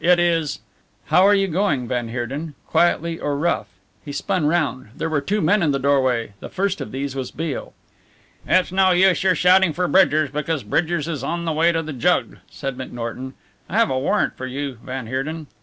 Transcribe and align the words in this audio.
It 0.03 0.17
is" 0.17 0.61
"How 1.11 1.27
are 1.27 1.35
you 1.35 1.47
going, 1.47 1.87
van 1.87 2.07
Heerden? 2.09 2.55
Quietly 2.65 3.19
or 3.19 3.37
rough?" 3.37 3.67
He 4.03 4.11
spun 4.11 4.47
round. 4.47 4.89
There 4.97 5.11
were 5.11 5.21
two 5.21 5.41
men 5.41 5.61
in 5.61 5.69
the 5.73 5.77
doorway, 5.77 6.23
and 6.23 6.33
the 6.39 6.49
first 6.49 6.81
of 6.81 6.91
these 6.91 7.15
was 7.15 7.29
Beale. 7.29 7.73
"It's 8.47 8.71
no 8.71 8.89
use 8.93 9.21
your 9.21 9.35
shouting 9.35 9.73
for 9.73 9.87
Bridgers 9.87 10.31
because 10.31 10.63
Bridgers 10.63 11.07
is 11.07 11.23
on 11.23 11.45
the 11.45 11.53
way 11.53 11.71
to 11.71 11.83
the 11.83 11.93
jug," 11.93 12.37
said 12.49 12.77
McNorton. 12.79 13.33
"I 13.69 13.77
have 13.77 13.91
a 13.91 13.99
warrant 13.99 14.35
for 14.35 14.47
you, 14.47 14.79
van 14.83 15.05
Heerden." 15.05 15.45